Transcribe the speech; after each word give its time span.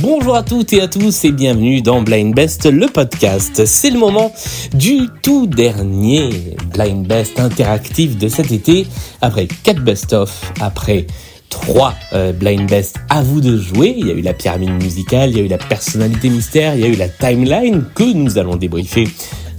Bonjour 0.00 0.34
à 0.34 0.42
toutes 0.42 0.72
et 0.72 0.80
à 0.80 0.88
tous 0.88 1.24
et 1.24 1.32
bienvenue 1.32 1.82
dans 1.82 2.02
Blind 2.02 2.34
Best, 2.34 2.64
le 2.64 2.86
podcast. 2.86 3.66
C'est 3.66 3.90
le 3.90 3.98
moment 3.98 4.32
du 4.72 5.08
tout 5.22 5.46
dernier 5.46 6.56
Blind 6.72 7.06
Best 7.06 7.38
interactif 7.38 8.16
de 8.16 8.28
cet 8.28 8.50
été. 8.50 8.86
Après 9.20 9.46
4 9.46 9.84
best-of, 9.84 10.52
après 10.60 11.06
3 11.52 11.94
euh, 12.12 12.32
Blind 12.32 12.68
Best 12.68 12.96
à 13.08 13.22
vous 13.22 13.40
de 13.40 13.56
jouer. 13.56 13.94
Il 13.96 14.08
y 14.08 14.10
a 14.10 14.14
eu 14.14 14.22
la 14.22 14.32
pyramide 14.32 14.82
musicale, 14.82 15.30
il 15.30 15.36
y 15.36 15.40
a 15.40 15.44
eu 15.44 15.48
la 15.48 15.58
personnalité 15.58 16.28
mystère, 16.30 16.74
il 16.74 16.80
y 16.80 16.84
a 16.84 16.88
eu 16.88 16.96
la 16.96 17.08
timeline 17.08 17.84
que 17.94 18.12
nous 18.12 18.38
allons 18.38 18.56
débriefer 18.56 19.08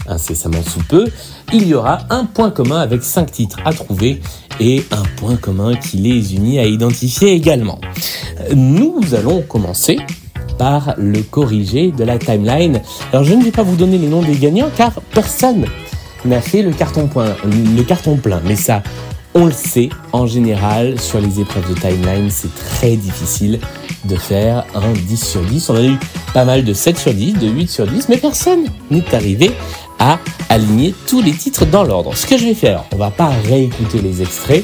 incessamment 0.07 0.61
sous 0.63 0.83
peu. 0.83 1.05
Il 1.53 1.67
y 1.67 1.73
aura 1.73 1.99
un 2.09 2.25
point 2.25 2.52
commun 2.52 2.81
avec 2.81 3.03
5 3.03 3.31
titres 3.31 3.59
à 3.63 3.71
trouver 3.71 4.21
et 4.59 4.83
un 4.91 5.03
point 5.17 5.38
commun 5.38 5.75
qui 5.75 5.97
les 5.97 6.35
unit 6.35 6.59
à 6.59 6.66
identifier 6.66 7.31
également. 7.31 7.79
Nous 8.53 9.02
allons 9.13 9.41
commencer 9.41 9.97
par 10.57 10.95
le 10.97 11.21
corrigé 11.21 11.91
de 11.91 12.03
la 12.03 12.17
timeline. 12.17 12.81
Alors 13.11 13.23
je 13.23 13.33
ne 13.33 13.44
vais 13.44 13.52
pas 13.52 13.63
vous 13.63 13.75
donner 13.75 13.97
les 13.97 14.07
noms 14.07 14.21
des 14.21 14.35
gagnants 14.35 14.69
car 14.75 14.94
personne 15.13 15.66
n'a 16.25 16.41
fait 16.41 16.61
le 16.61 16.71
carton, 16.71 17.07
point, 17.07 17.35
le 17.45 17.83
carton 17.83 18.17
plein. 18.17 18.41
Mais 18.45 18.55
ça, 18.55 18.81
on 19.35 19.45
le 19.45 19.51
sait, 19.51 19.89
en 20.11 20.27
général, 20.27 20.99
sur 20.99 21.19
les 21.19 21.39
épreuves 21.39 21.67
de 21.69 21.79
timeline, 21.79 22.29
c'est 22.29 22.53
très 22.53 22.95
difficile 22.95 23.59
de 24.05 24.16
faire 24.16 24.66
un 24.75 24.94
10 24.94 25.17
sur 25.17 25.41
10. 25.41 25.69
On 25.69 25.75
a 25.75 25.83
eu 25.83 25.97
pas 26.33 26.45
mal 26.45 26.63
de 26.63 26.73
7 26.73 26.97
sur 26.97 27.13
10, 27.13 27.33
de 27.33 27.47
8 27.47 27.69
sur 27.69 27.88
10, 27.88 28.09
mais 28.09 28.17
personne 28.17 28.66
n'est 28.91 29.16
arrivé 29.16 29.52
à 29.99 30.19
aligner 30.49 30.93
tous 31.08 31.21
les 31.21 31.31
titres 31.31 31.66
dans 31.66 31.83
l'ordre. 31.83 32.16
Ce 32.16 32.25
que 32.25 32.38
je 32.38 32.45
vais 32.45 32.53
faire, 32.53 32.83
on 32.91 32.97
va 32.97 33.11
pas 33.11 33.31
réécouter 33.45 34.02
les 34.02 34.21
extraits, 34.21 34.63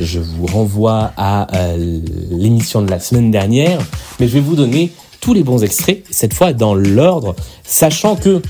je 0.00 0.18
vous 0.18 0.46
renvoie 0.46 1.12
à 1.16 1.46
euh, 1.56 2.00
l'émission 2.30 2.82
de 2.82 2.90
la 2.90 3.00
semaine 3.00 3.30
dernière, 3.30 3.78
mais 4.18 4.28
je 4.28 4.34
vais 4.34 4.40
vous 4.40 4.56
donner 4.56 4.92
tous 5.20 5.34
les 5.34 5.42
bons 5.42 5.62
extraits, 5.62 6.04
cette 6.10 6.34
fois 6.34 6.52
dans 6.52 6.74
l'ordre, 6.74 7.36
sachant 7.64 8.16
que 8.16 8.40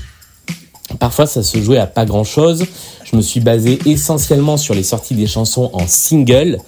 parfois 0.99 1.27
ça 1.27 1.43
se 1.43 1.61
jouait 1.61 1.77
à 1.77 1.87
pas 1.87 2.05
grand 2.05 2.23
chose. 2.23 2.65
Je 3.11 3.17
me 3.17 3.21
suis 3.21 3.41
basé 3.41 3.77
essentiellement 3.85 4.55
sur 4.55 4.73
les 4.73 4.83
sorties 4.83 5.15
des 5.15 5.27
chansons 5.27 5.69
en 5.73 5.85
single. 5.85 6.59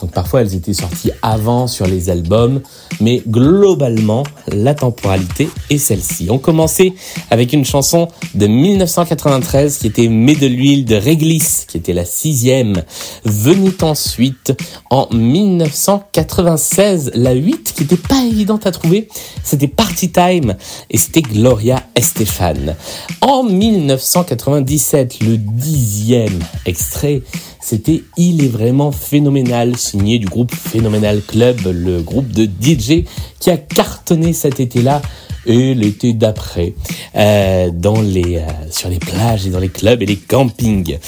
Donc 0.00 0.12
parfois 0.12 0.42
elles 0.42 0.54
étaient 0.54 0.72
sorties 0.72 1.10
avant 1.22 1.66
sur 1.66 1.86
les 1.86 2.08
albums, 2.08 2.60
mais 3.00 3.20
globalement 3.26 4.22
la 4.46 4.74
temporalité 4.74 5.48
est 5.70 5.78
celle-ci. 5.78 6.28
On 6.30 6.38
commençait 6.38 6.92
avec 7.30 7.52
une 7.52 7.64
chanson 7.64 8.06
de 8.34 8.46
1993 8.46 9.78
qui 9.78 9.88
était 9.88 10.06
Mets 10.06 10.36
de 10.36 10.46
l'huile 10.46 10.84
de 10.84 10.94
Réglisse, 10.94 11.66
qui 11.68 11.78
était 11.78 11.92
la 11.92 12.04
sixième. 12.04 12.84
Venait 13.24 13.82
ensuite 13.82 14.52
en 14.90 15.08
1996 15.12 17.10
la 17.14 17.32
8 17.32 17.72
qui 17.74 17.82
n'était 17.82 17.96
pas 17.96 18.22
évidente 18.24 18.68
à 18.68 18.70
trouver. 18.70 19.08
C'était 19.42 19.66
Party 19.66 20.12
Time 20.12 20.54
et 20.90 20.98
c'était 20.98 21.22
Gloria 21.22 21.82
Estefan. 21.96 22.76
En 23.20 23.42
1997 23.42 25.20
le 25.22 25.36
10 25.38 25.87
dixième 25.88 26.38
extrait, 26.66 27.22
c'était 27.60 28.02
Il 28.18 28.44
est 28.44 28.48
vraiment 28.48 28.92
phénoménal, 28.92 29.76
signé 29.76 30.18
du 30.18 30.26
groupe 30.26 30.54
Phénoménal 30.54 31.22
Club, 31.26 31.60
le 31.64 32.02
groupe 32.02 32.30
de 32.30 32.44
DJ 32.44 33.04
qui 33.40 33.50
a 33.50 33.56
cartonné 33.56 34.32
cet 34.32 34.60
été-là 34.60 35.00
et 35.46 35.74
l'été 35.74 36.12
d'après 36.12 36.74
euh, 37.16 37.70
dans 37.72 38.02
les 38.02 38.36
euh, 38.36 38.46
sur 38.70 38.90
les 38.90 38.98
plages 38.98 39.46
et 39.46 39.50
dans 39.50 39.60
les 39.60 39.70
clubs 39.70 40.02
et 40.02 40.06
les 40.06 40.16
campings. 40.16 40.98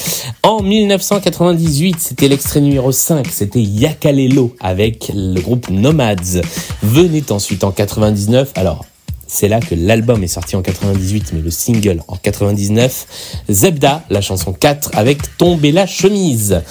En 0.43 0.63
1998, 0.63 1.97
c'était 1.99 2.29
l'extrait 2.29 2.63
numéro 2.63 2.91
5, 2.91 3.27
c'était 3.27 3.61
Yakalelo 3.61 4.57
avec 4.61 5.13
le 5.15 5.41
groupe 5.41 5.69
Nomads. 5.69 6.41
Venait 6.83 7.31
ensuite 7.31 7.65
en 7.65 7.71
99, 7.71 8.53
alors 8.55 8.87
c'est 9.31 9.47
là 9.47 9.61
que 9.61 9.77
l'album 9.77 10.25
est 10.25 10.29
sorti 10.29 10.57
en 10.57 10.63
98, 10.63 11.33
mais 11.35 11.41
le 11.41 11.51
single 11.51 12.03
en 12.09 12.17
99. 12.17 13.43
Zebda, 13.49 14.03
la 14.11 14.21
chanson 14.21 14.53
4 14.53 14.91
avec 14.95 15.37
Tomber 15.39 15.71
la 15.71 15.87
chemise. 15.87 16.63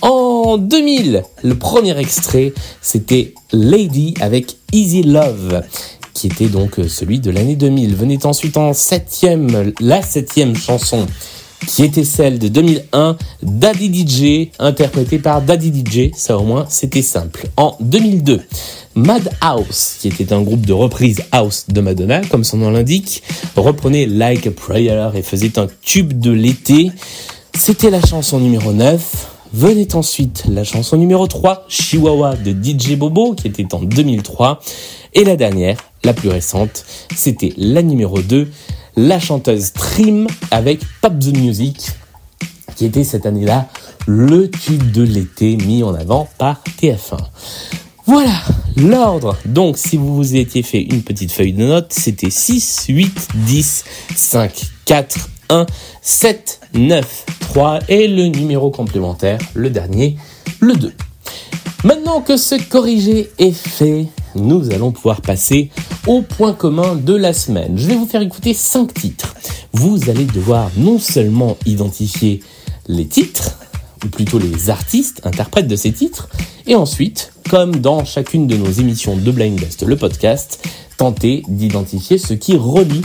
En 0.00 0.56
2000, 0.56 1.22
le 1.42 1.54
premier 1.54 1.96
extrait, 1.98 2.54
c'était 2.80 3.34
Lady 3.52 4.14
avec 4.20 4.56
Easy 4.72 5.02
Love 5.02 5.62
qui 6.14 6.28
était 6.28 6.48
donc 6.48 6.80
celui 6.88 7.20
de 7.20 7.30
l'année 7.30 7.56
2000. 7.56 7.94
Venait 7.94 8.24
ensuite 8.24 8.56
en 8.56 8.72
septième, 8.72 9.74
la 9.80 10.00
septième 10.00 10.56
chanson 10.56 11.06
qui 11.66 11.84
était 11.84 12.04
celle 12.04 12.38
de 12.38 12.48
2001, 12.48 13.16
Daddy 13.42 14.06
DJ, 14.06 14.50
interprétée 14.58 15.18
par 15.18 15.42
Daddy 15.42 15.84
DJ, 15.84 16.10
ça 16.16 16.38
au 16.38 16.44
moins 16.44 16.66
c'était 16.68 17.02
simple. 17.02 17.48
En 17.56 17.76
2002, 17.80 18.40
Madhouse, 18.96 19.96
qui 20.00 20.08
était 20.08 20.32
un 20.32 20.40
groupe 20.40 20.64
de 20.64 20.72
reprise 20.72 21.22
house 21.30 21.66
de 21.68 21.82
Madonna, 21.82 22.22
comme 22.22 22.44
son 22.44 22.56
nom 22.56 22.70
l'indique, 22.70 23.22
reprenait 23.54 24.06
Like 24.06 24.46
a 24.46 24.50
Prayer 24.50 25.10
et 25.14 25.20
faisait 25.20 25.58
un 25.58 25.66
tube 25.82 26.18
de 26.18 26.30
l'été. 26.30 26.90
C'était 27.54 27.90
la 27.90 28.00
chanson 28.00 28.40
numéro 28.40 28.72
9. 28.72 29.32
Venait 29.52 29.94
ensuite 29.94 30.44
la 30.48 30.64
chanson 30.64 30.96
numéro 30.96 31.26
3, 31.26 31.66
Chihuahua 31.68 32.36
de 32.36 32.52
DJ 32.52 32.96
Bobo, 32.96 33.34
qui 33.34 33.48
était 33.48 33.74
en 33.74 33.80
2003. 33.80 34.60
Et 35.12 35.24
la 35.24 35.36
dernière, 35.36 35.76
la 36.02 36.14
plus 36.14 36.30
récente, 36.30 36.86
c'était 37.14 37.52
la 37.58 37.82
numéro 37.82 38.20
2, 38.20 38.48
la 38.96 39.20
chanteuse 39.20 39.74
Trim 39.74 40.26
avec 40.50 40.80
Pop 41.02 41.18
the 41.18 41.36
Music, 41.36 41.90
qui 42.76 42.86
était 42.86 43.04
cette 43.04 43.26
année-là 43.26 43.68
le 44.06 44.50
tube 44.50 44.90
de 44.90 45.02
l'été 45.02 45.56
mis 45.56 45.82
en 45.82 45.94
avant 45.94 46.28
par 46.38 46.62
TF1. 46.80 47.18
Voilà 48.06 48.40
l'ordre. 48.76 49.36
Donc, 49.44 49.78
si 49.78 49.96
vous 49.96 50.14
vous 50.14 50.36
étiez 50.36 50.62
fait 50.62 50.82
une 50.82 51.02
petite 51.02 51.32
feuille 51.32 51.52
de 51.52 51.64
notes, 51.64 51.92
c'était 51.92 52.30
6, 52.30 52.86
8, 52.88 53.28
10, 53.46 53.84
5, 54.14 54.62
4, 54.84 55.28
1, 55.50 55.66
7, 56.02 56.60
9, 56.74 57.24
3 57.40 57.80
et 57.88 58.08
le 58.08 58.26
numéro 58.26 58.70
complémentaire, 58.70 59.38
le 59.54 59.70
dernier, 59.70 60.16
le 60.60 60.74
2. 60.74 60.92
Maintenant 61.84 62.20
que 62.20 62.36
ce 62.36 62.56
corrigé 62.68 63.30
est 63.38 63.52
fait, 63.52 64.06
nous 64.34 64.72
allons 64.72 64.92
pouvoir 64.92 65.20
passer 65.20 65.70
au 66.06 66.22
point 66.22 66.52
commun 66.52 66.96
de 66.96 67.14
la 67.14 67.32
semaine. 67.32 67.78
Je 67.78 67.86
vais 67.86 67.96
vous 67.96 68.06
faire 68.06 68.22
écouter 68.22 68.54
5 68.54 68.92
titres. 68.92 69.34
Vous 69.72 70.10
allez 70.10 70.24
devoir 70.24 70.70
non 70.76 70.98
seulement 70.98 71.56
identifier 71.66 72.40
les 72.88 73.06
titres, 73.06 73.58
ou 74.04 74.08
plutôt 74.08 74.38
les 74.38 74.70
artistes, 74.70 75.20
interprètes 75.24 75.68
de 75.68 75.76
ces 75.76 75.92
titres, 75.92 76.28
et 76.66 76.74
ensuite, 76.74 77.32
comme 77.50 77.76
dans 77.76 78.04
chacune 78.04 78.46
de 78.46 78.56
nos 78.56 78.70
émissions 78.70 79.16
de 79.16 79.30
Blind 79.30 79.58
Best, 79.58 79.82
le 79.82 79.96
podcast, 79.96 80.66
tenter 80.96 81.42
d'identifier 81.48 82.18
ce 82.18 82.34
qui 82.34 82.56
relie 82.56 83.02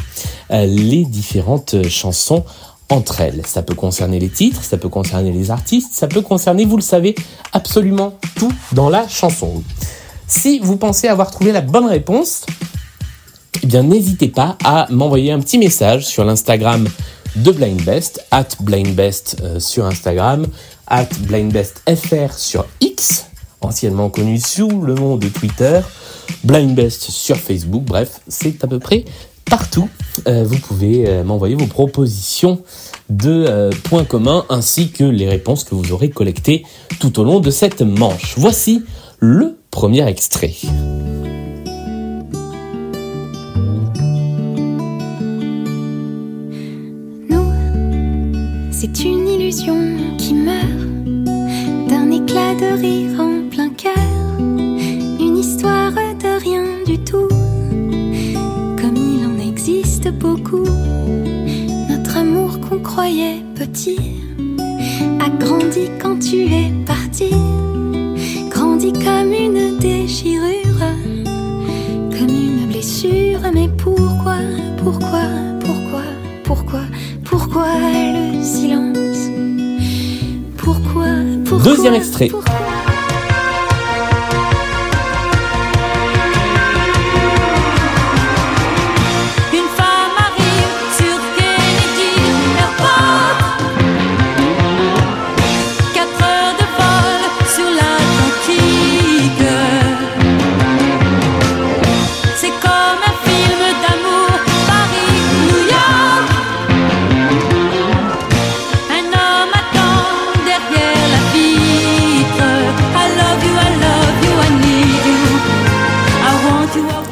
euh, 0.51 0.65
les 0.65 1.05
différentes 1.05 1.87
chansons 1.89 2.43
entre 2.89 3.21
elles. 3.21 3.41
Ça 3.45 3.61
peut 3.61 3.75
concerner 3.75 4.19
les 4.19 4.29
titres, 4.29 4.63
ça 4.63 4.77
peut 4.77 4.89
concerner 4.89 5.31
les 5.31 5.51
artistes, 5.51 5.93
ça 5.93 6.07
peut 6.07 6.21
concerner, 6.21 6.65
vous 6.65 6.77
le 6.77 6.81
savez, 6.81 7.15
absolument 7.53 8.17
tout 8.35 8.51
dans 8.73 8.89
la 8.89 9.07
chanson. 9.07 9.63
Si 10.27 10.59
vous 10.59 10.77
pensez 10.77 11.07
avoir 11.07 11.31
trouvé 11.31 11.51
la 11.51 11.61
bonne 11.61 11.87
réponse, 11.87 12.45
eh 13.63 13.67
bien 13.67 13.83
n'hésitez 13.83 14.27
pas 14.27 14.57
à 14.63 14.87
m'envoyer 14.89 15.31
un 15.31 15.39
petit 15.39 15.57
message 15.57 16.05
sur 16.05 16.25
l'Instagram 16.25 16.87
de 17.35 17.51
Blind 17.51 17.81
Best, 17.83 18.25
at 18.31 18.47
Blind 18.59 18.93
Best 18.95 19.37
euh, 19.41 19.59
sur 19.59 19.85
Instagram, 19.85 20.45
at 20.91 21.07
Blind 21.21 21.53
Best 21.53 21.81
FR 21.87 22.33
sur 22.33 22.65
X, 22.81 23.27
anciennement 23.61 24.09
connu 24.09 24.39
sous 24.39 24.81
le 24.81 24.93
nom 24.93 25.15
de 25.15 25.29
Twitter, 25.29 25.79
Blind 26.43 26.75
Best 26.75 27.09
sur 27.09 27.37
Facebook, 27.37 27.83
bref, 27.83 28.19
c'est 28.27 28.63
à 28.63 28.67
peu 28.67 28.77
près 28.77 29.05
partout. 29.49 29.89
Euh, 30.27 30.43
vous 30.43 30.59
pouvez 30.59 31.07
euh, 31.07 31.23
m'envoyer 31.23 31.55
vos 31.55 31.65
propositions 31.65 32.61
de 33.09 33.69
points 33.83 34.05
communs 34.05 34.45
ainsi 34.49 34.91
que 34.91 35.03
les 35.03 35.27
réponses 35.29 35.63
que 35.63 35.75
vous 35.75 35.91
aurez 35.93 36.09
collectées 36.09 36.65
tout 36.99 37.19
au 37.19 37.23
long 37.23 37.39
de 37.39 37.51
cette 37.51 37.81
manche. 37.81 38.35
Voici 38.37 38.83
le 39.19 39.57
premier 39.71 40.05
extrait. 40.07 40.53
c'est 48.81 49.03
une 49.03 49.27
illusion 49.27 49.77
qui 50.17 50.33
meurt 50.33 50.65
d'un 51.87 52.09
éclat 52.09 52.55
de 52.55 52.81
rire 52.81 53.19
en 53.19 53.47
plein 53.47 53.69
cœur, 53.69 54.39
une 54.39 55.37
histoire 55.37 55.91
de 55.91 56.41
rien 56.41 56.63
du 56.87 56.97
tout, 56.97 57.27
comme 58.81 58.95
il 58.95 59.23
en 59.27 59.37
existe 59.37 60.09
beaucoup. 60.13 60.65
Notre 61.89 62.17
amour 62.17 62.59
qu'on 62.59 62.79
croyait 62.79 63.43
petit 63.53 63.99
a 65.19 65.29
grandi 65.29 65.81
quand 66.01 66.17
tu 66.17 66.37
es 66.51 66.71
parti, 66.83 67.29
grandi 68.49 68.93
comme 68.93 69.31
une 69.31 69.77
déchirure, 69.77 70.87
comme 72.17 72.29
une 72.29 72.65
blessure, 72.65 73.41
mais 73.53 73.69
pourquoi, 73.77 74.37
pourquoi? 74.83 75.40
Deuxième 81.63 81.93
extrait. 81.93 82.31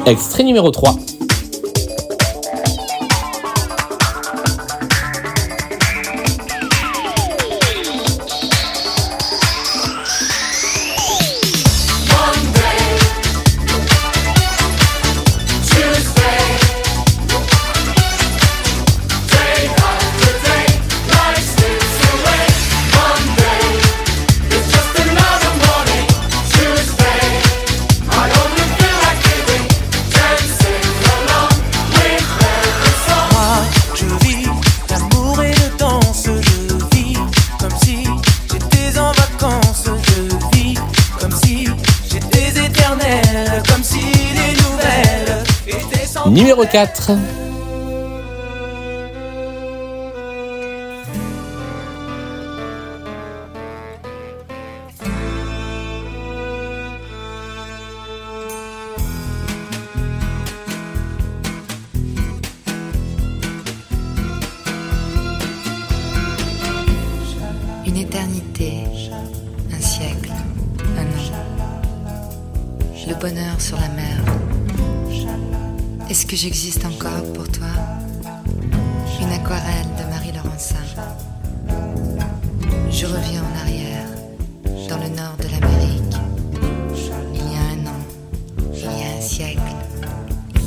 Extrait 0.06 0.44
numéro 0.44 0.70
3. 0.70 0.94
Numéro 46.30 46.64
4. 46.64 47.10
Une 67.86 67.96
éternité, 67.96 68.84
un 69.72 69.80
siècle, 69.80 70.30
un 70.96 71.02
an. 71.02 71.50
Le 73.08 73.14
bonheur 73.16 73.60
sur 73.60 73.76
la 73.80 73.88
mer. 73.88 74.19
Que 76.30 76.36
j'existe 76.36 76.84
encore 76.84 77.24
pour 77.32 77.48
toi 77.50 77.66
Une 79.20 79.32
aquarelle 79.32 79.88
de 79.98 80.04
Marie 80.08 80.30
Laurencin. 80.30 80.76
Je 82.88 83.04
reviens 83.04 83.42
en 83.42 83.58
arrière, 83.60 84.06
dans 84.88 84.98
le 84.98 85.08
nord 85.08 85.36
de 85.38 85.48
l'Amérique. 85.48 86.14
Il 87.34 87.40
y 87.40 87.56
a 87.56 87.62
un 87.72 87.84
an, 87.84 88.00
il 88.72 88.80
y 88.80 89.02
a 89.02 89.18
un 89.18 89.20
siècle, 89.20 89.74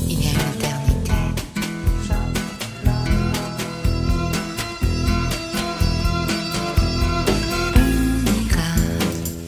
il 0.10 0.20
y 0.22 0.28
a 0.28 0.32
une 0.32 0.50
éternité. 0.58 1.14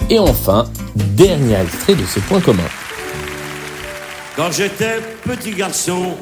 Et 0.09 0.19
enfin, 0.19 0.69
dernier 0.95 1.59
extrait 1.59 1.95
de 1.95 2.05
ce 2.05 2.21
point 2.21 2.39
commun. 2.39 2.63
Quand 4.35 4.51
j'étais 4.51 4.99
petit 5.23 5.51
garçon, 5.51 6.17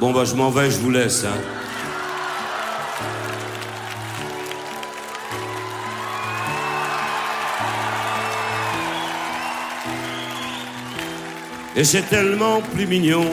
Bon 0.00 0.12
bah 0.12 0.24
je 0.24 0.34
m'en 0.36 0.48
vais, 0.50 0.70
je 0.70 0.78
vous 0.78 0.92
laisse. 0.92 1.24
Hein. 1.24 1.30
Et 11.74 11.82
c'est 11.82 12.02
tellement 12.02 12.60
plus 12.60 12.86
mignon 12.86 13.24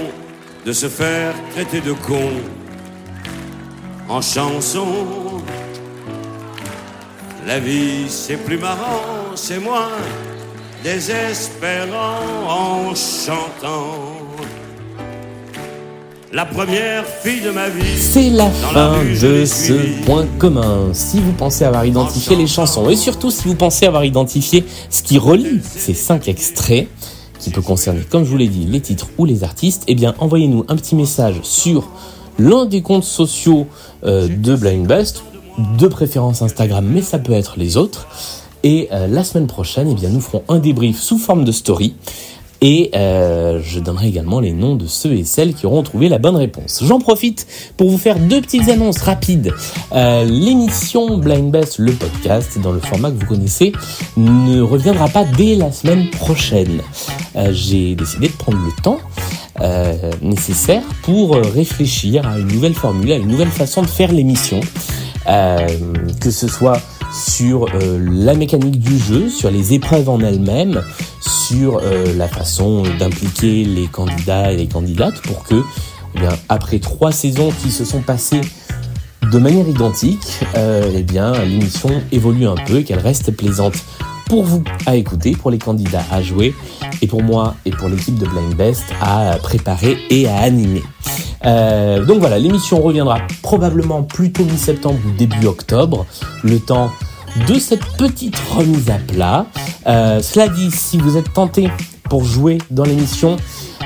de 0.65 0.73
se 0.73 0.88
faire 0.88 1.33
traiter 1.51 1.79
de 1.79 1.94
con 1.94 2.31
en 4.09 4.21
chanson. 4.21 4.88
La 7.45 7.59
vie 7.59 8.06
c'est 8.09 8.38
plus 8.38 8.57
marrant, 8.57 9.35
c'est 9.35 9.59
moins 9.59 9.91
désespérant 10.83 12.19
en 12.47 12.95
chantant. 12.95 14.15
La 16.33 16.45
première 16.45 17.06
fille 17.06 17.41
de 17.41 17.51
ma 17.51 17.69
vie. 17.69 17.97
C'est 17.97 18.29
la 18.29 18.50
fin 18.50 18.97
de 19.03 19.45
ce 19.45 20.03
point 20.06 20.25
commun. 20.38 20.89
Si 20.91 21.21
vous 21.21 21.31
pensez 21.31 21.63
avoir 21.63 21.85
identifié 21.85 22.35
les 22.35 22.47
chansons 22.47 22.89
et 22.89 22.97
surtout 22.97 23.31
si 23.31 23.47
vous 23.47 23.56
pensez 23.56 23.85
avoir 23.85 24.03
identifié 24.03 24.65
ce 24.89 25.01
qui 25.01 25.17
relie 25.17 25.62
ces 25.63 25.94
cinq 25.94 26.27
extraits, 26.27 26.89
qui 27.45 27.51
peut 27.51 27.62
concerner, 27.62 28.01
comme 28.09 28.25
je 28.25 28.31
vous 28.31 28.38
l'ai 28.38 28.48
dit, 28.48 28.65
les 28.65 28.81
titres 28.81 29.08
ou 29.19 29.25
les 29.25 29.43
artistes, 29.43 29.84
eh 29.88 29.93
bien 29.93 30.15
envoyez-nous 30.17 30.65
un 30.67 30.75
petit 30.75 30.96
message 30.96 31.36
sur 31.43 31.88
l'un 32.39 32.65
des 32.65 32.81
comptes 32.81 33.03
sociaux 33.03 33.67
euh, 34.03 34.27
de 34.27 34.55
Blind 34.55 34.88
Best, 34.88 35.24
de 35.77 35.88
préférence 35.88 36.41
Instagram, 36.41 36.84
mais 36.91 37.03
ça 37.03 37.19
peut 37.19 37.34
être 37.34 37.53
les 37.58 37.77
autres. 37.77 38.08
Et 38.63 38.88
euh, 38.91 39.05
la 39.05 39.24
semaine 39.24 39.46
prochaine, 39.46 39.89
eh 39.91 39.93
bien, 39.93 40.10
nous 40.10 40.22
ferons 40.22 40.41
un 40.50 40.58
débrief 40.58 41.00
sous 41.00 41.19
forme 41.19 41.46
de 41.46 41.51
story. 41.51 41.93
Et 42.67 42.89
euh, 42.95 43.62
je 43.63 43.79
donnerai 43.79 44.07
également 44.07 44.39
les 44.39 44.51
noms 44.51 44.75
de 44.75 44.88
ceux 44.88 45.13
et 45.13 45.24
celles 45.24 45.53
qui 45.53 45.67
auront 45.67 45.84
trouvé 45.84 46.10
la 46.10 46.17
bonne 46.17 46.36
réponse. 46.36 46.81
J'en 46.84 46.98
profite 46.98 47.45
pour 47.77 47.91
vous 47.91 48.00
faire 48.00 48.17
deux 48.17 48.41
petites 48.41 48.69
annonces 48.69 49.03
rapides. 49.03 49.53
Euh, 49.91 50.25
L'émission 50.25 51.19
Blind 51.19 51.51
Best, 51.51 51.77
le 51.77 51.91
podcast, 51.91 52.57
dans 52.63 52.72
le 52.72 52.79
format 52.79 53.12
que 53.12 53.17
vous 53.17 53.27
connaissez, 53.27 53.72
ne 54.17 54.62
reviendra 54.62 55.10
pas 55.10 55.25
dès 55.25 55.53
la 55.53 55.72
semaine 55.72 56.10
prochaine. 56.10 56.81
Euh, 57.36 57.53
J'ai 57.53 57.93
décidé 57.93 58.29
de 58.29 58.34
prendre 58.34 58.57
le 58.57 58.81
temps 58.81 58.98
nécessaire 60.24 60.81
pour 61.03 61.36
réfléchir 61.36 62.27
à 62.27 62.39
une 62.39 62.48
nouvelle 62.48 62.74
formule, 62.74 63.12
à 63.12 63.17
une 63.17 63.27
nouvelle 63.27 63.51
façon 63.51 63.84
de 63.84 63.88
faire 63.88 64.12
l'émission. 64.12 64.60
Que 65.25 66.31
ce 66.31 66.48
soit 66.48 66.81
sur 67.13 67.67
la 67.72 68.34
mécanique 68.34 68.79
du 68.79 68.98
jeu, 68.98 69.29
sur 69.29 69.50
les 69.51 69.74
épreuves 69.74 70.10
en 70.10 70.19
elles-mêmes, 70.19 70.84
sur 71.47 71.79
euh, 71.83 72.13
la 72.15 72.27
façon 72.27 72.83
d'impliquer 72.97 73.65
les 73.65 73.85
candidats 73.85 74.51
et 74.51 74.57
les 74.57 74.67
candidates 74.67 75.21
pour 75.21 75.43
que, 75.43 75.61
eh 76.15 76.19
après 76.49 76.79
trois 76.79 77.11
saisons 77.11 77.51
qui 77.61 77.71
se 77.71 77.85
sont 77.85 78.01
passées 78.01 78.41
de 79.31 79.37
manière 79.37 79.67
identique, 79.67 80.39
euh, 80.55 80.91
eh 80.95 81.03
bien, 81.03 81.33
l'émission 81.43 82.01
évolue 82.11 82.47
un 82.47 82.55
peu 82.55 82.77
et 82.77 82.83
qu'elle 82.83 82.99
reste 82.99 83.35
plaisante 83.35 83.75
pour 84.27 84.43
vous 84.43 84.63
à 84.87 84.95
écouter, 84.95 85.33
pour 85.33 85.51
les 85.51 85.59
candidats 85.59 86.03
à 86.11 86.23
jouer, 86.23 86.55
et 87.01 87.07
pour 87.07 87.21
moi 87.21 87.55
et 87.65 87.71
pour 87.71 87.89
l'équipe 87.89 88.17
de 88.17 88.25
Blind 88.25 88.55
Best 88.55 88.85
à 88.99 89.37
préparer 89.41 89.97
et 90.09 90.27
à 90.27 90.37
animer. 90.37 90.83
Euh, 91.45 92.03
donc 92.05 92.19
voilà, 92.19 92.39
l'émission 92.39 92.81
reviendra 92.81 93.19
probablement 93.43 94.01
plutôt 94.01 94.43
mi-septembre 94.43 94.97
ou 95.07 95.11
début 95.11 95.45
octobre, 95.45 96.07
le 96.43 96.59
temps 96.59 96.89
de 97.48 97.60
cette 97.60 97.86
petite 97.98 98.38
remise 98.38 98.89
à 98.89 98.98
plat. 98.98 99.46
Euh, 99.88 100.22
cela 100.22 100.48
dit, 100.48 100.72
si 100.72 100.98
vous 100.98 101.18
êtes 101.18 101.34
tenté 101.34 101.70
pour 102.10 102.24
jouer 102.24 102.58
dans 102.72 102.84
l'émission, 102.84 103.38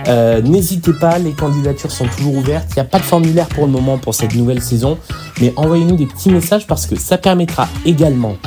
euh, 0.08 0.42
n'hésitez 0.42 0.94
pas, 0.94 1.18
les 1.20 1.34
candidatures 1.34 1.92
sont 1.92 2.08
toujours 2.08 2.36
ouvertes. 2.36 2.68
Il 2.72 2.76
n'y 2.76 2.82
a 2.82 2.86
pas 2.86 3.00
de 3.00 3.04
formulaire 3.04 3.48
pour 3.48 3.66
le 3.66 3.72
moment 3.72 3.98
pour 3.98 4.16
cette 4.16 4.36
nouvelle 4.36 4.62
saison, 4.62 4.98
mais 5.42 5.54
envoyez-nous 5.56 5.96
des 5.96 6.06
petits 6.06 6.30
messages 6.30 6.68
parce 6.68 6.86
que 6.86 6.96
ça 6.96 7.18
permettra 7.18 7.68
également, 7.86 8.38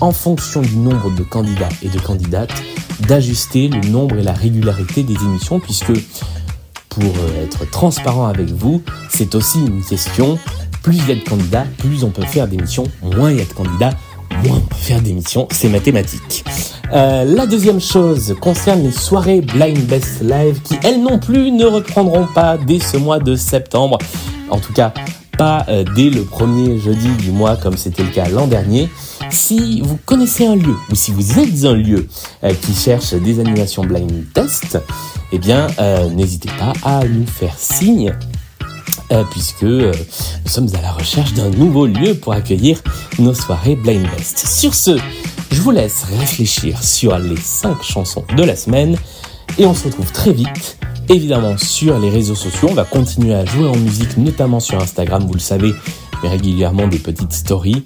en 0.00 0.12
fonction 0.12 0.60
du 0.60 0.76
nombre 0.76 1.14
de 1.14 1.22
candidats 1.22 1.68
et 1.82 1.88
de 1.88 1.98
candidates, 1.98 2.52
d'ajuster 3.00 3.68
le 3.68 3.80
nombre 3.88 4.16
et 4.16 4.22
la 4.22 4.32
régularité 4.32 5.02
des 5.02 5.14
émissions, 5.14 5.60
puisque 5.60 5.92
pour 6.88 7.04
euh, 7.04 7.44
être 7.44 7.68
transparent 7.70 8.26
avec 8.26 8.48
vous, 8.48 8.82
c'est 9.08 9.34
aussi 9.34 9.60
une 9.60 9.82
question. 9.82 10.38
Plus 10.82 10.96
il 10.96 11.08
y 11.08 11.12
a 11.12 11.14
de 11.14 11.20
candidats, 11.20 11.64
plus 11.78 12.04
on 12.04 12.10
peut 12.10 12.24
faire 12.24 12.48
d'émissions. 12.48 12.84
Moins 13.02 13.30
il 13.30 13.38
y 13.38 13.40
a 13.40 13.44
de 13.44 13.52
candidats, 13.52 13.92
peut 14.40 14.74
faire 14.74 15.00
d'émissions, 15.00 15.48
c'est 15.50 15.68
mathématique. 15.68 16.44
Euh, 16.92 17.24
la 17.24 17.46
deuxième 17.46 17.80
chose 17.80 18.34
concerne 18.40 18.82
les 18.82 18.92
soirées 18.92 19.40
Blind 19.40 19.78
Best 19.86 20.22
Live 20.22 20.60
qui, 20.62 20.78
elles 20.82 21.02
non 21.02 21.18
plus, 21.18 21.50
ne 21.50 21.64
reprendront 21.64 22.26
pas 22.34 22.58
dès 22.58 22.78
ce 22.78 22.96
mois 22.96 23.18
de 23.18 23.34
septembre. 23.34 23.98
En 24.50 24.58
tout 24.58 24.72
cas, 24.72 24.92
pas 25.38 25.64
euh, 25.68 25.84
dès 25.94 26.10
le 26.10 26.22
premier 26.22 26.78
jeudi 26.78 27.08
du 27.16 27.30
mois 27.30 27.56
comme 27.56 27.76
c'était 27.76 28.02
le 28.02 28.10
cas 28.10 28.28
l'an 28.28 28.46
dernier. 28.46 28.90
Si 29.30 29.80
vous 29.80 29.98
connaissez 30.04 30.46
un 30.46 30.56
lieu 30.56 30.74
ou 30.90 30.94
si 30.94 31.12
vous 31.12 31.38
êtes 31.38 31.64
un 31.64 31.74
lieu 31.74 32.06
euh, 32.44 32.52
qui 32.52 32.74
cherche 32.74 33.14
des 33.14 33.40
animations 33.40 33.84
blind 33.84 34.32
test, 34.34 34.78
eh 35.34 35.38
bien, 35.38 35.66
n'hésitez 36.14 36.50
pas 36.58 36.74
à 36.82 37.04
nous 37.06 37.26
faire 37.26 37.54
signe 37.56 38.12
puisque 39.30 39.62
nous 39.62 39.92
sommes 40.46 40.68
à 40.76 40.82
la 40.82 40.92
recherche 40.92 41.34
d'un 41.34 41.50
nouveau 41.50 41.86
lieu 41.86 42.14
pour 42.14 42.32
accueillir 42.32 42.80
nos 43.18 43.34
soirées 43.34 43.76
Blind 43.76 44.06
Best. 44.16 44.46
Sur 44.46 44.74
ce, 44.74 44.98
je 45.50 45.60
vous 45.60 45.70
laisse 45.70 46.04
réfléchir 46.18 46.82
sur 46.82 47.18
les 47.18 47.36
5 47.36 47.82
chansons 47.82 48.24
de 48.36 48.42
la 48.42 48.56
semaine 48.56 48.96
et 49.58 49.66
on 49.66 49.74
se 49.74 49.84
retrouve 49.84 50.10
très 50.12 50.32
vite, 50.32 50.78
évidemment 51.08 51.58
sur 51.58 51.98
les 51.98 52.08
réseaux 52.08 52.34
sociaux. 52.34 52.68
On 52.70 52.74
va 52.74 52.84
continuer 52.84 53.34
à 53.34 53.44
jouer 53.44 53.68
en 53.68 53.76
musique, 53.76 54.16
notamment 54.16 54.60
sur 54.60 54.80
Instagram, 54.80 55.24
vous 55.26 55.34
le 55.34 55.40
savez, 55.40 55.74
mais 56.22 56.30
régulièrement 56.30 56.88
des 56.88 56.98
petites 56.98 57.32
stories. 57.32 57.84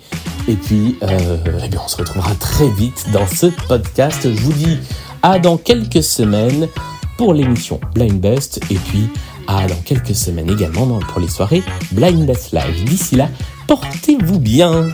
Et 0.49 0.54
puis, 0.54 0.97
euh, 1.02 1.38
eh 1.64 1.68
bien, 1.68 1.80
on 1.85 1.88
se 1.88 1.97
retrouvera 1.97 2.35
très 2.37 2.68
vite 2.71 3.06
dans 3.12 3.26
ce 3.26 3.47
podcast. 3.66 4.33
Je 4.33 4.40
vous 4.40 4.52
dis 4.52 4.78
à 5.23 5.38
dans 5.38 5.56
quelques 5.56 6.04
semaines 6.04 6.68
pour 7.16 7.35
l'émission 7.35 7.80
Blind 7.95 8.21
Best 8.21 8.61
et 8.71 8.76
puis 8.76 9.09
à 9.47 9.67
dans 9.67 9.81
quelques 9.85 10.15
semaines 10.15 10.50
également 10.50 10.99
pour 11.00 11.21
les 11.21 11.29
soirées 11.29 11.62
Blind 11.93 12.26
Best 12.26 12.53
Live. 12.53 12.85
D'ici 12.85 13.17
là, 13.17 13.29
portez-vous 13.67 14.38
bien. 14.38 14.88